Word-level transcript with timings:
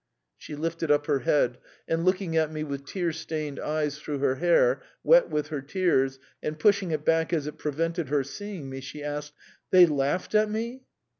She 0.35 0.55
lifted 0.55 0.89
up 0.89 1.05
her 1.05 1.19
head, 1.19 1.59
and 1.87 2.03
looking 2.03 2.35
at 2.35 2.51
me 2.51 2.63
with 2.63 2.87
tear 2.87 3.11
stained 3.11 3.59
eyes 3.59 3.99
through 3.99 4.17
her 4.17 4.33
hair, 4.37 4.81
wet 5.03 5.29
with 5.29 5.49
her 5.49 5.61
tears, 5.61 6.17
and 6.41 6.57
pushing 6.57 6.89
it 6.89 7.05
back 7.05 7.31
as 7.31 7.45
it 7.45 7.59
prevented 7.59 8.09
her 8.09 8.23
seeing 8.23 8.67
me, 8.67 8.81
she 8.81 9.03
asked: 9.03 9.33
"They 9.69 9.85
laughed 9.85 10.33
at 10.33 10.49
me?" 10.49 10.81